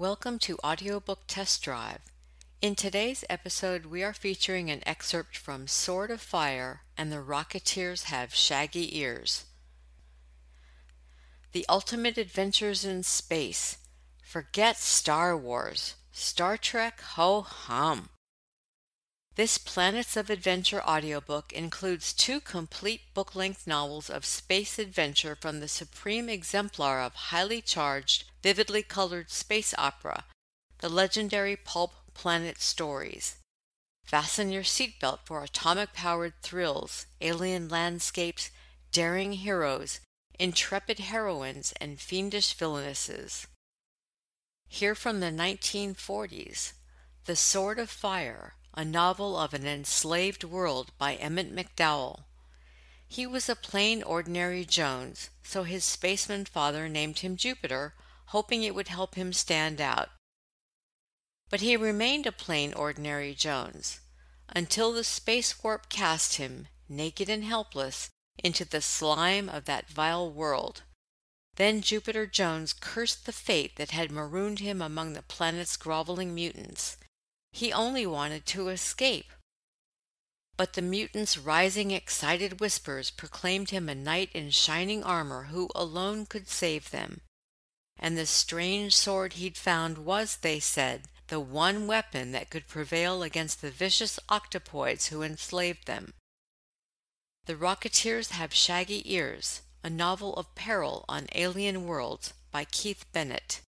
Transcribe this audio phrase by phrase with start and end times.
[0.00, 1.98] Welcome to Audiobook Test Drive.
[2.62, 8.04] In today's episode, we are featuring an excerpt from Sword of Fire and the Rocketeers
[8.04, 9.44] Have Shaggy Ears.
[11.52, 13.76] The Ultimate Adventures in Space.
[14.24, 15.96] Forget Star Wars.
[16.12, 18.08] Star Trek ho hum.
[19.36, 25.60] This Planets of Adventure audiobook includes two complete book length novels of space adventure from
[25.60, 30.24] the supreme exemplar of highly charged, vividly colored space opera,
[30.78, 33.36] the legendary pulp planet stories.
[34.04, 38.50] Fasten your seatbelt for atomic powered thrills, alien landscapes,
[38.90, 40.00] daring heroes,
[40.40, 43.46] intrepid heroines, and fiendish villainesses.
[44.66, 46.72] Here from the 1940s
[47.26, 52.24] The Sword of Fire a novel of an enslaved world by Emmett McDowell.
[53.08, 57.94] He was a plain, ordinary Jones, so his spaceman father named him Jupiter,
[58.26, 60.10] hoping it would help him stand out.
[61.48, 64.00] But he remained a plain, ordinary Jones
[64.52, 68.10] until the space warp cast him, naked and helpless,
[68.42, 70.82] into the slime of that vile world.
[71.56, 76.96] Then Jupiter Jones cursed the fate that had marooned him among the planet's groveling mutants.
[77.52, 79.32] He only wanted to escape.
[80.56, 86.26] But the mutant's rising excited whispers proclaimed him a knight in shining armor who alone
[86.26, 87.22] could save them.
[87.98, 93.22] And the strange sword he'd found was, they said, the one weapon that could prevail
[93.22, 96.14] against the vicious octopoids who enslaved them.
[97.46, 103.60] The Rocketeers Have Shaggy Ears, a novel of peril on alien worlds by Keith Bennett.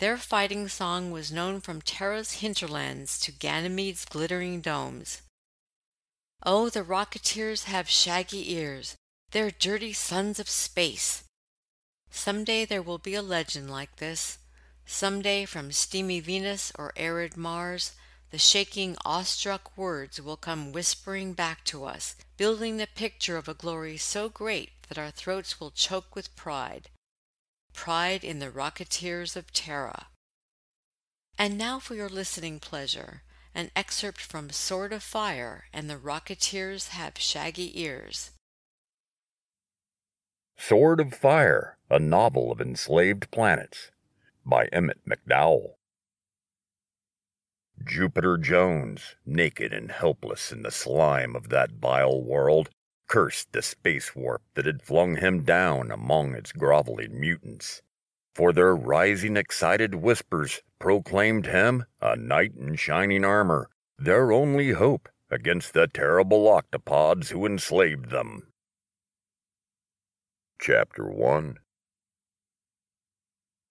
[0.00, 5.20] Their fighting song was known from Terra's hinterlands to Ganymede's glittering domes.
[6.42, 8.96] Oh, the Rocketeers have shaggy ears.
[9.32, 11.24] They're dirty sons of space.
[12.10, 14.38] Some day there will be a legend like this.
[14.86, 17.92] Some day from steamy Venus or arid Mars,
[18.30, 23.54] the shaking, awestruck words will come whispering back to us, building the picture of a
[23.54, 26.88] glory so great that our throats will choke with pride
[27.80, 30.08] pride in the Rocketeers of Terra.
[31.38, 33.22] And now for your listening pleasure,
[33.54, 38.32] an excerpt from Sword of Fire and the Rocketeers Have Shaggy Ears.
[40.58, 43.90] Sword of Fire, a novel of enslaved planets,
[44.44, 45.76] by Emmett McDowell.
[47.82, 52.68] Jupiter Jones, naked and helpless in the slime of that vile world,
[53.10, 57.82] cursed the space warp that had flung him down among its groveling mutants.
[58.36, 65.08] For their rising excited whispers proclaimed him a knight in shining armor, their only hope
[65.28, 68.52] against the terrible octopods who enslaved them.
[70.60, 71.56] Chapter 1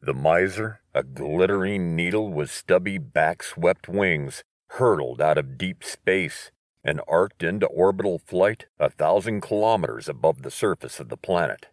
[0.02, 6.52] The miser, a glittering needle with stubby back-swept wings, hurtled out of deep space
[6.84, 11.68] and arced into orbital flight a thousand kilometers above the surface of the planet.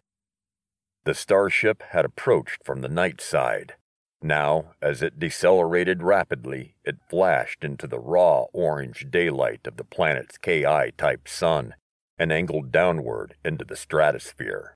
[1.05, 3.75] The starship had approached from the night side.
[4.21, 10.37] Now, as it decelerated rapidly, it flashed into the raw orange daylight of the planet's
[10.37, 10.63] Ki
[10.97, 11.75] type sun
[12.17, 14.75] and angled downward into the stratosphere.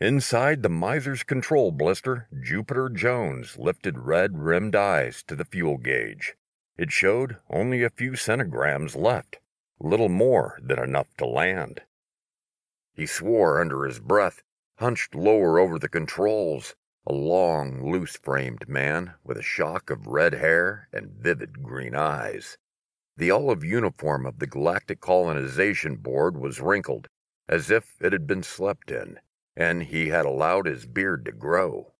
[0.00, 6.34] Inside the miser's control blister, Jupiter Jones lifted red rimmed eyes to the fuel gauge.
[6.78, 9.40] It showed only a few centigrams left,
[9.78, 11.82] little more than enough to land.
[12.94, 14.42] He swore under his breath,
[14.76, 16.74] hunched lower over the controls,
[17.06, 22.56] a long, loose framed man with a shock of red hair and vivid green eyes.
[23.16, 27.08] The olive uniform of the Galactic Colonization Board was wrinkled,
[27.48, 29.20] as if it had been slept in,
[29.54, 31.92] and he had allowed his beard to grow.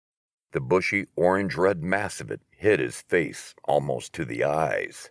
[0.53, 5.09] The bushy orange red mass of it hid his face almost to the eyes.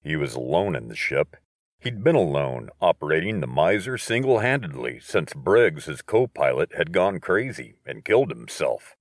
[0.00, 1.36] He was alone in the ship.
[1.80, 7.18] He'd been alone, operating the miser single handedly since Briggs, his co pilot, had gone
[7.18, 8.96] crazy and killed himself.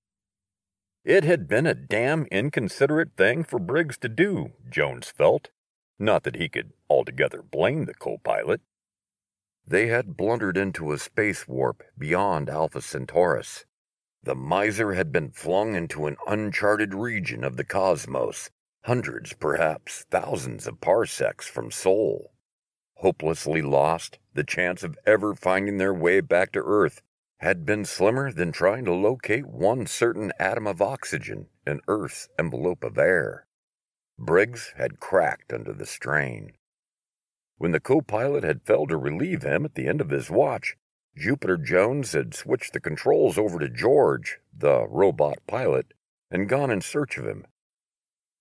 [1.06, 5.50] It had been a damn inconsiderate thing for Briggs to do, Jones felt.
[6.00, 8.62] Not that he could altogether blame the co pilot.
[9.68, 13.66] They had blundered into a space warp beyond Alpha Centaurus,
[14.28, 18.50] the miser had been flung into an uncharted region of the cosmos,
[18.84, 22.34] hundreds, perhaps thousands of parsecs from Sol.
[22.96, 27.02] Hopelessly lost, the chance of ever finding their way back to Earth
[27.38, 32.84] had been slimmer than trying to locate one certain atom of oxygen in Earth's envelope
[32.84, 33.48] of air.
[34.20, 36.52] Briggs had cracked under the strain.
[37.58, 40.76] When the co pilot had failed to relieve him at the end of his watch,
[41.18, 45.96] Jupiter Jones had switched the controls over to George, the robot pilot,
[46.30, 47.48] and gone in search of him.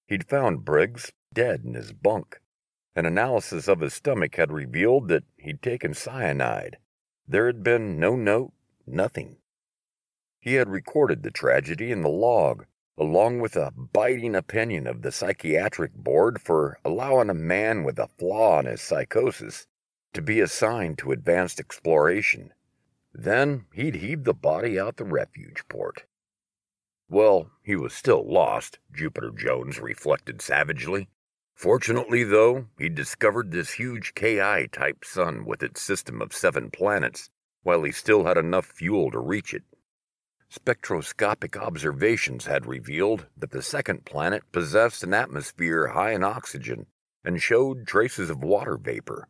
[0.06, 2.40] He'd found Briggs dead in his bunk.
[2.94, 6.76] An analysis of his stomach had revealed that he'd taken cyanide.
[7.26, 8.52] There had been no note,
[8.86, 9.38] nothing.
[10.38, 12.66] He had recorded the tragedy in the log,
[12.98, 18.08] along with a biting opinion of the psychiatric board for allowing a man with a
[18.18, 19.66] flaw in his psychosis
[20.12, 22.52] to be assigned to advanced exploration.
[23.18, 26.04] Then he'd heave the body out the refuge port.
[27.08, 31.08] Well, he was still lost, Jupiter Jones reflected savagely.
[31.54, 37.30] Fortunately, though, he'd discovered this huge KI type sun with its system of seven planets,
[37.62, 39.64] while he still had enough fuel to reach it.
[40.50, 46.84] Spectroscopic observations had revealed that the second planet possessed an atmosphere high in oxygen
[47.24, 49.26] and showed traces of water vapor.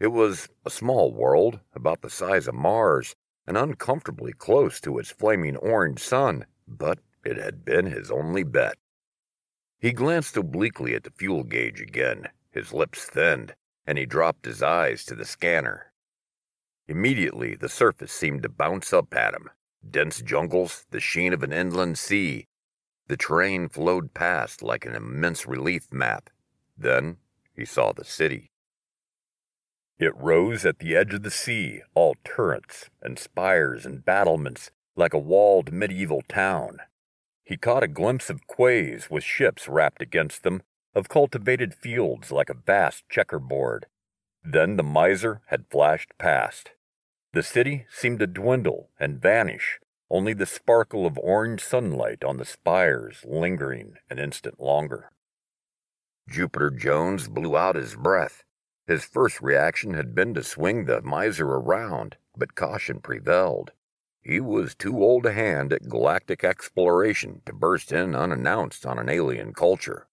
[0.00, 3.14] It was a small world, about the size of Mars,
[3.46, 8.76] and uncomfortably close to its flaming orange sun, but it had been his only bet.
[9.78, 13.54] He glanced obliquely at the fuel gauge again, his lips thinned,
[13.86, 15.92] and he dropped his eyes to the scanner.
[16.88, 19.50] Immediately, the surface seemed to bounce up at him,
[19.88, 22.46] dense jungles, the sheen of an inland sea.
[23.08, 26.30] The terrain flowed past like an immense relief map.
[26.76, 27.18] Then
[27.54, 28.50] he saw the city.
[29.98, 35.14] It rose at the edge of the sea, all turrets and spires and battlements, like
[35.14, 36.78] a walled medieval town.
[37.44, 40.62] He caught a glimpse of quays with ships wrapped against them,
[40.94, 43.86] of cultivated fields like a vast checkerboard.
[44.42, 46.70] Then the miser had flashed past.
[47.32, 49.78] The city seemed to dwindle and vanish,
[50.10, 55.10] only the sparkle of orange sunlight on the spires lingering an instant longer.
[56.28, 58.42] Jupiter Jones blew out his breath.
[58.86, 63.72] His first reaction had been to swing the miser around, but caution prevailed.
[64.22, 69.08] He was too old a hand at galactic exploration to burst in unannounced on an
[69.08, 70.08] alien culture.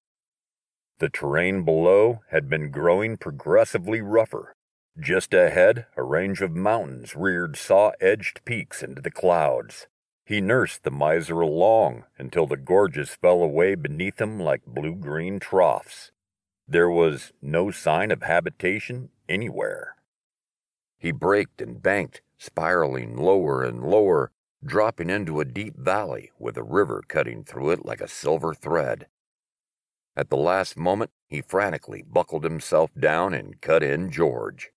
[0.99, 4.55] The terrain below had been growing progressively rougher,
[4.99, 9.87] just ahead, a range of mountains reared saw edged peaks into the clouds.
[10.23, 15.39] He nursed the miser along until the gorges fell away beneath him like blue green
[15.39, 16.11] troughs.
[16.67, 19.97] There was no sign of habitation anywhere.
[20.97, 24.31] He braked and banked, spiraling lower and lower,
[24.63, 29.07] dropping into a deep valley with a river cutting through it like a silver thread.
[30.15, 34.71] At the last moment, he frantically buckled himself down and cut in George.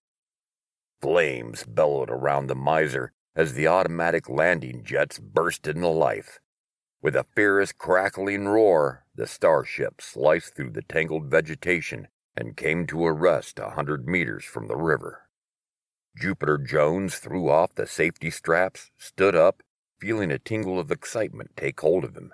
[1.01, 6.41] Flames bellowed around the miser as the automatic landing jets burst into life.
[7.03, 13.05] With a fierce crackling roar, the starship sliced through the tangled vegetation and came to
[13.07, 15.29] a rest a hundred meters from the river.
[16.17, 19.63] Jupiter Jones threw off the safety straps, stood up,
[19.99, 22.33] feeling a tingle of excitement take hold of him.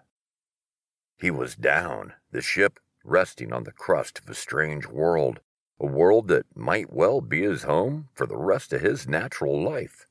[1.19, 5.41] He was down, the ship resting on the crust of a strange world,
[5.81, 10.07] a world that might well be his home for the rest of his natural life.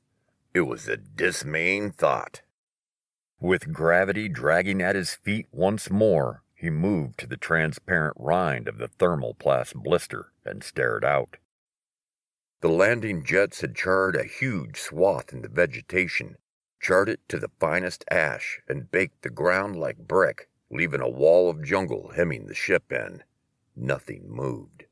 [0.52, 2.42] It was a dismaying thought.
[3.42, 8.78] With gravity dragging at his feet once more, he moved to the transparent rind of
[8.78, 11.38] the thermoplast blister and stared out.
[12.60, 16.36] The landing jets had charred a huge swath in the vegetation,
[16.80, 21.50] charred it to the finest ash, and baked the ground like brick, leaving a wall
[21.50, 23.24] of jungle hemming the ship in.
[23.74, 24.84] Nothing moved.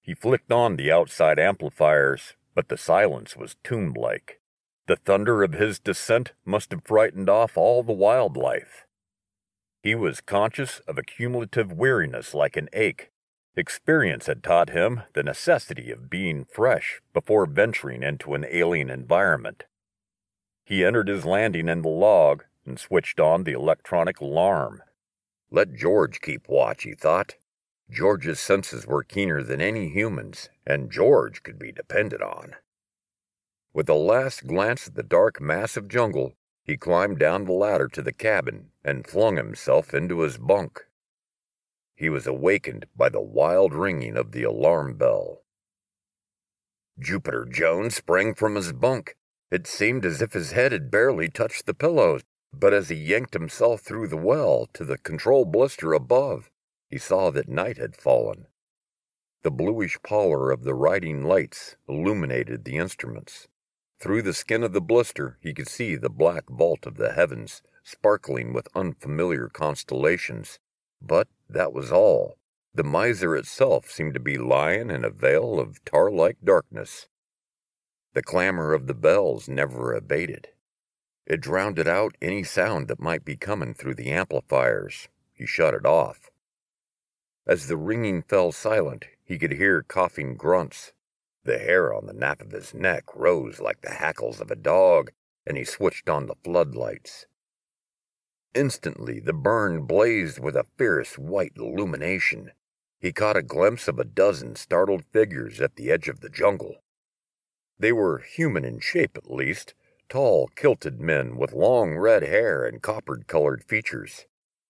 [0.00, 4.40] He flicked on the outside amplifiers, but the silence was tomb like.
[4.86, 8.84] The thunder of his descent must have frightened off all the wildlife.
[9.82, 13.10] He was conscious of a cumulative weariness like an ache.
[13.54, 19.64] Experience had taught him the necessity of being fresh before venturing into an alien environment.
[20.64, 24.82] He entered his landing in the log and switched on the electronic alarm.
[25.50, 27.34] Let George keep watch, he thought.
[27.90, 32.54] George's senses were keener than any human's, and George could be depended on.
[33.74, 37.88] With a last glance at the dark mass of jungle, he climbed down the ladder
[37.88, 40.84] to the cabin and flung himself into his bunk.
[41.94, 45.42] He was awakened by the wild ringing of the alarm bell.
[46.98, 49.16] Jupiter Jones sprang from his bunk.
[49.50, 53.32] It seemed as if his head had barely touched the pillows, but as he yanked
[53.32, 56.50] himself through the well to the control blister above,
[56.90, 58.46] he saw that night had fallen.
[59.42, 63.48] The bluish pallor of the riding lights illuminated the instruments.
[64.02, 67.62] Through the skin of the blister, he could see the black vault of the heavens,
[67.84, 70.58] sparkling with unfamiliar constellations.
[71.00, 72.36] But that was all.
[72.74, 77.06] The miser itself seemed to be lying in a veil of tar like darkness.
[78.12, 80.48] The clamor of the bells never abated.
[81.24, 85.08] It drowned out any sound that might be coming through the amplifiers.
[85.32, 86.28] He shut it off.
[87.46, 90.92] As the ringing fell silent, he could hear coughing grunts.
[91.44, 95.10] The hair on the nape of his neck rose like the hackles of a dog,
[95.44, 97.26] and he switched on the floodlights.
[98.54, 102.52] Instantly, the burn blazed with a fierce white illumination.
[103.00, 106.84] He caught a glimpse of a dozen startled figures at the edge of the jungle.
[107.78, 109.74] They were human in shape, at least,
[110.08, 114.26] tall, kilted men with long red hair and coppered colored features.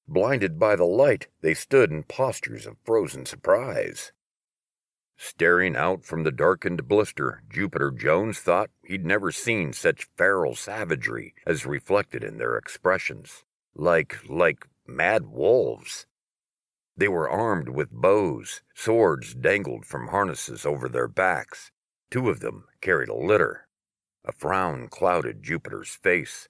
[0.08, 4.12] Blinded by the light, they stood in postures of frozen surprise.
[5.24, 11.32] Staring out from the darkened blister, Jupiter Jones thought he'd never seen such feral savagery
[11.46, 13.44] as reflected in their expressions.
[13.72, 16.06] Like, like mad wolves.
[16.96, 21.70] They were armed with bows, swords dangled from harnesses over their backs.
[22.10, 23.68] Two of them carried a litter.
[24.24, 26.48] A frown clouded Jupiter's face.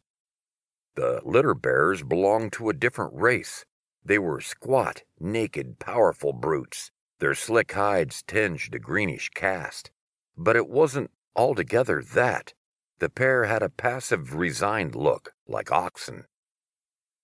[0.95, 3.67] The litter bearers belonged to a different race.
[4.03, 6.91] They were squat, naked, powerful brutes,
[7.23, 9.93] their slick hides tinged a greenish cast.
[10.37, 12.53] But it wasn't altogether that.
[12.99, 16.25] The pair had a passive, resigned look, like oxen.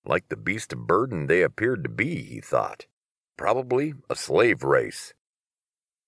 [0.07, 2.87] Like the beast of burden they appeared to be, he thought.
[3.37, 5.15] Probably a slave race.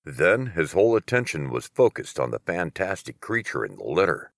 [0.05, 4.33] Then his whole attention was focused on the fantastic creature in the litter.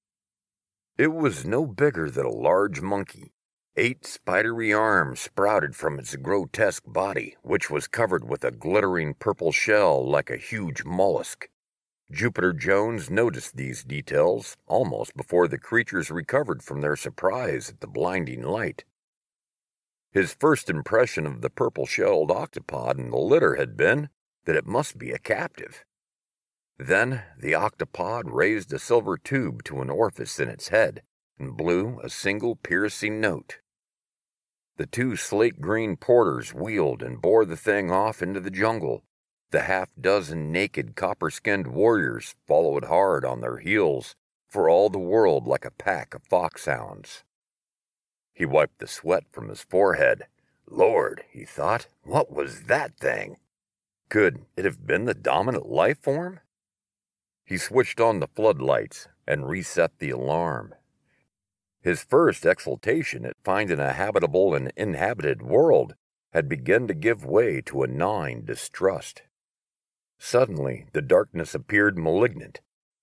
[0.97, 3.35] It was no bigger than a large monkey.
[3.75, 9.50] Eight spidery arms sprouted from its grotesque body, which was covered with a glittering purple
[9.50, 11.49] shell like a huge mollusk.
[12.11, 17.87] Jupiter Jones noticed these details almost before the creatures recovered from their surprise at the
[17.87, 18.85] blinding light.
[20.11, 24.11] His first impression of the purple shelled octopod in the litter had been
[24.45, 25.87] that it must be a captive.
[26.76, 31.00] Then the octopod raised a silver tube to an orifice in its head
[31.38, 33.62] and blew a single piercing note.
[34.76, 39.05] The two slate green porters wheeled and bore the thing off into the jungle.
[39.50, 44.17] The half dozen naked copper skinned warriors followed hard on their heels,
[44.49, 47.23] for all the world like a pack of foxhounds.
[48.33, 50.26] He wiped the sweat from his forehead.
[50.67, 53.37] Lord, he thought, what was that thing?
[54.09, 56.41] Could it have been the dominant life form?
[57.45, 60.75] He switched on the floodlights and reset the alarm.
[61.82, 65.94] His first exultation at finding a habitable and inhabited world
[66.32, 69.22] had begun to give way to a gnawing distrust.
[70.18, 72.60] Suddenly, the darkness appeared malignant,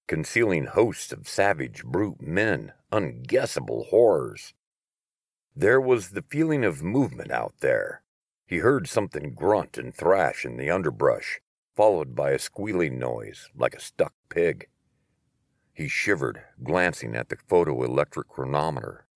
[0.07, 4.53] concealing hosts of savage brute men, unguessable horrors.
[5.55, 8.01] There was the feeling of movement out there,
[8.49, 11.39] he heard something grunt and thrash in the underbrush,
[11.75, 14.67] followed by a squealing noise like a stuck pig.
[15.79, 19.07] He shivered, glancing at the photoelectric chronometer.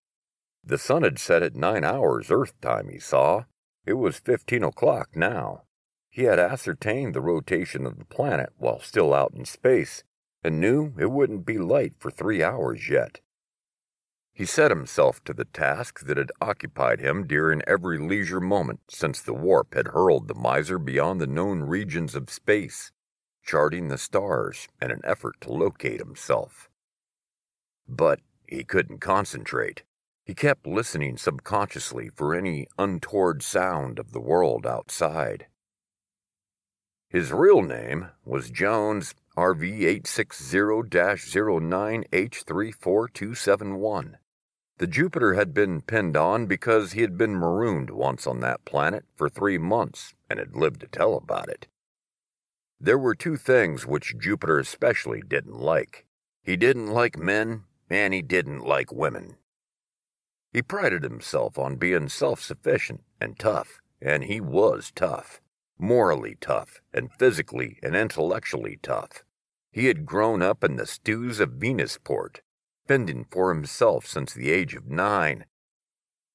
[0.64, 3.44] The sun had set at nine hours Earth time, he saw.
[3.86, 5.64] It was fifteen o'clock now.
[6.10, 10.06] He had ascertained the rotation of the planet while still out in space,
[10.42, 13.20] and knew it wouldn't be light for three hours yet.
[14.32, 19.20] He set himself to the task that had occupied him during every leisure moment since
[19.22, 22.94] the warp had hurled the miser beyond the known regions of space,
[23.44, 26.70] charting the stars in an effort to locate himself.
[27.88, 29.84] But he couldn't concentrate.
[30.26, 35.48] He kept listening subconsciously for any untoward sound of the world outside.
[37.10, 40.58] His real name was Jones RV 860
[41.60, 44.14] 09 H34271.
[44.78, 49.06] The Jupiter had been pinned on because he had been marooned once on that planet
[49.16, 51.68] for three months and had lived to tell about it.
[52.84, 56.06] There were two things which Jupiter especially didn't like.
[56.42, 59.38] He didn't like men, and he didn't like women.
[60.52, 65.40] He prided himself on being self sufficient and tough, and he was tough.
[65.80, 69.24] Morally tough, and physically and intellectually tough.
[69.72, 72.42] He had grown up in the stews of Venusport,
[72.86, 75.46] fending for himself since the age of nine.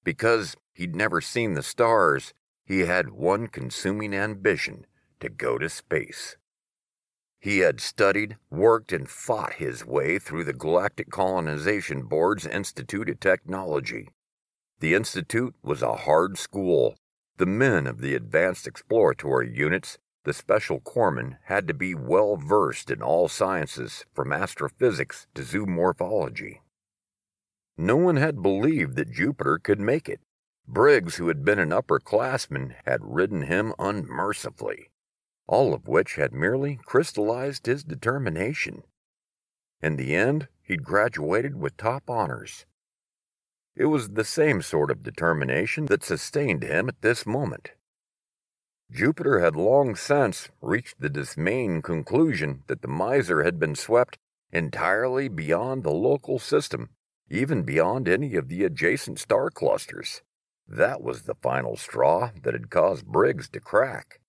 [0.02, 2.32] Because he'd never seen the stars,
[2.64, 4.86] he had one consuming ambition
[5.20, 6.36] to go to space.
[7.40, 13.20] He had studied, worked, and fought his way through the Galactic Colonization Board's Institute of
[13.20, 14.08] Technology.
[14.80, 16.96] The Institute was a hard school.
[17.36, 19.98] The men of the advanced exploratory units
[20.28, 26.58] the special corpsman had to be well versed in all sciences, from astrophysics to zoomorphology.
[27.78, 30.20] No one had believed that Jupiter could make it.
[30.66, 34.90] Briggs, who had been an upperclassman, had ridden him unmercifully,
[35.48, 38.84] all of which had merely crystallized his determination.
[39.82, 42.66] In the end, he'd graduated with top honors.
[43.74, 47.70] It was the same sort of determination that sustained him at this moment.
[48.90, 54.18] Jupiter had long since reached the dismaying conclusion that the miser had been swept
[54.50, 56.90] entirely beyond the local system,
[57.30, 60.22] even beyond any of the adjacent star clusters.
[60.66, 64.20] That was the final straw that had caused Briggs to crack.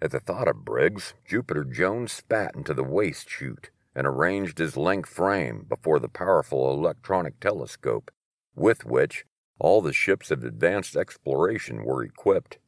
[0.00, 4.76] At the thought of Briggs, Jupiter Jones spat into the waste chute and arranged his
[4.76, 8.12] length frame before the powerful electronic telescope,
[8.54, 9.24] with which
[9.58, 12.58] all the ships of advanced exploration were equipped.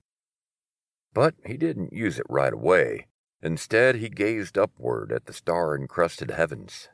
[1.14, 3.06] But he didn't use it right away.
[3.42, 6.88] Instead, he gazed upward at the star encrusted heavens.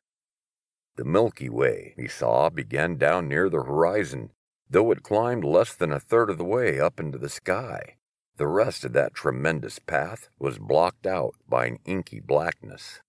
[0.96, 4.32] The Milky Way, he saw, began down near the horizon,
[4.68, 7.96] though it climbed less than a third of the way up into the sky.
[8.36, 13.00] The rest of that tremendous path was blocked out by an inky blackness.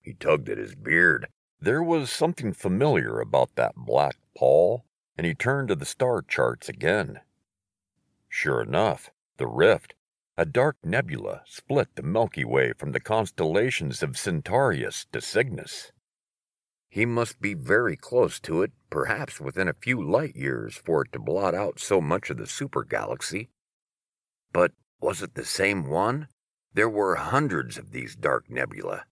[0.00, 1.28] He tugged at his beard.
[1.60, 4.84] There was something familiar about that black pall,
[5.18, 7.20] and he turned to the star charts again.
[8.28, 9.94] Sure enough, the rift,
[10.38, 15.92] a dark nebula, split the Milky Way from the constellations of Centaurus to Cygnus.
[16.88, 21.12] He must be very close to it, perhaps within a few light years, for it
[21.12, 23.50] to blot out so much of the super galaxy.
[24.52, 26.28] But was it the same one?
[26.74, 29.04] There were hundreds of these dark nebula.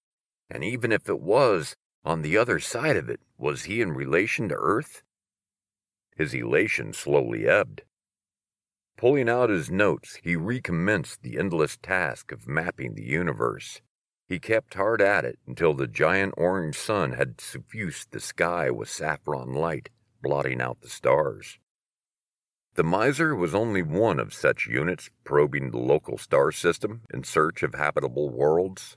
[0.51, 4.49] And even if it was, on the other side of it, was he in relation
[4.49, 5.03] to Earth?
[6.17, 7.83] His elation slowly ebbed.
[8.97, 13.81] Pulling out his notes, he recommenced the endless task of mapping the universe.
[14.29, 18.91] He kept hard at it until the giant orange sun had suffused the sky with
[18.91, 19.89] saffron light,
[20.23, 21.59] blotting out the stars.
[22.81, 27.63] The Miser was only one of such units probing the local star system in search
[27.63, 28.97] of habitable worlds.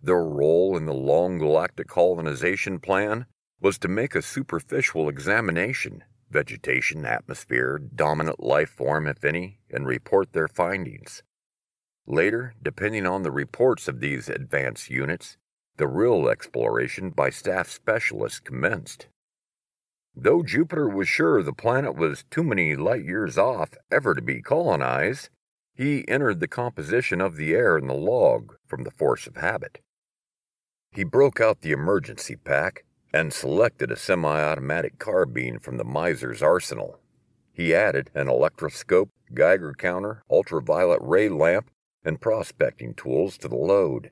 [0.00, 3.26] Their role in the long galactic colonization plan
[3.60, 10.32] was to make a superficial examination vegetation, atmosphere, dominant life form, if any, and report
[10.32, 11.24] their findings.
[12.06, 15.36] Later, depending on the reports of these advanced units,
[15.78, 19.08] the real exploration by staff specialists commenced.
[20.20, 24.42] Though Jupiter was sure the planet was too many light years off ever to be
[24.42, 25.28] colonized,
[25.76, 29.78] he entered the composition of the air in the log from the force of habit.
[30.90, 36.42] He broke out the emergency pack and selected a semi automatic carbine from the miser's
[36.42, 36.98] arsenal.
[37.52, 41.70] He added an electroscope, Geiger counter, ultraviolet ray lamp,
[42.04, 44.10] and prospecting tools to the load.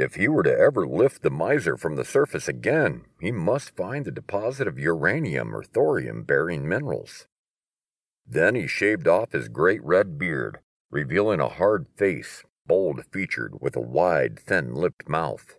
[0.00, 4.04] If he were to ever lift the miser from the surface again, he must find
[4.04, 7.26] the deposit of uranium or thorium bearing minerals.
[8.24, 13.74] Then he shaved off his great red beard, revealing a hard face, bold featured, with
[13.74, 15.58] a wide, thin lipped mouth.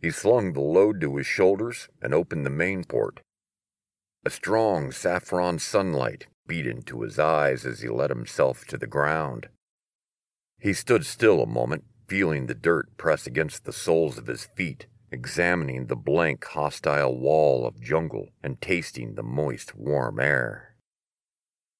[0.00, 3.20] He slung the load to his shoulders and opened the main port.
[4.24, 9.50] A strong saffron sunlight beat into his eyes as he let himself to the ground.
[10.58, 14.86] He stood still a moment, feeling the dirt press against the soles of his feet,
[15.12, 20.74] examining the blank, hostile wall of jungle, and tasting the moist, warm air.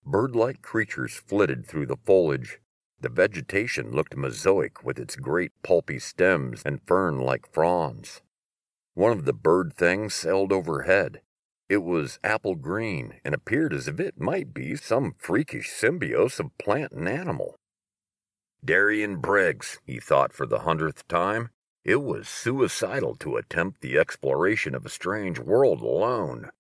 [0.07, 2.61] Bird like creatures flitted through the foliage.
[3.01, 8.23] The vegetation looked mosaic with its great pulpy stems and fern like fronds.
[8.95, 11.23] One of the bird things sailed overhead.
[11.69, 16.57] It was apple green and appeared as if it might be some freakish symbiosis of
[16.57, 17.57] plant and animal.
[18.65, 21.51] Darian Briggs, he thought for the hundredth time.
[21.85, 26.51] It was suicidal to attempt the exploration of a strange world alone.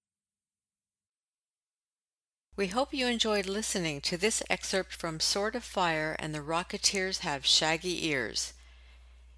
[2.56, 7.18] We hope you enjoyed listening to this excerpt from Sword of Fire and the Rocketeers
[7.20, 8.54] Have Shaggy Ears.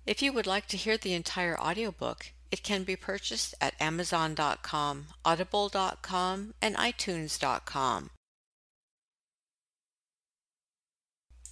[0.07, 5.07] If you would like to hear the entire audiobook, it can be purchased at Amazon.com,
[5.25, 8.11] Audible.com, and iTunes.com.